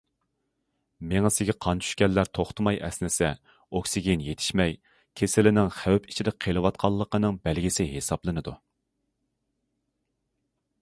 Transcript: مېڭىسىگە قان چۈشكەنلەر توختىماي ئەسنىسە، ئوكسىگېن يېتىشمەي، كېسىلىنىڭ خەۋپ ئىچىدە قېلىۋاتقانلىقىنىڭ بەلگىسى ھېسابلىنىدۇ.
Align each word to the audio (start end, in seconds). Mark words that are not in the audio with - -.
مېڭىسىگە 1.09 1.53
قان 1.65 1.81
چۈشكەنلەر 1.87 2.29
توختىماي 2.37 2.79
ئەسنىسە، 2.87 3.27
ئوكسىگېن 3.79 4.23
يېتىشمەي، 4.27 4.73
كېسىلىنىڭ 5.21 5.69
خەۋپ 5.79 6.09
ئىچىدە 6.13 6.33
قېلىۋاتقانلىقىنىڭ 6.45 7.39
بەلگىسى 7.45 7.85
ھېسابلىنىدۇ. 7.93 8.55